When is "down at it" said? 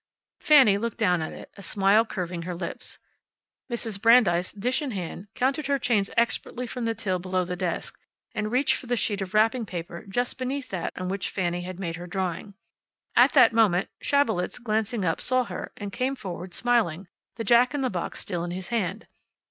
0.97-1.51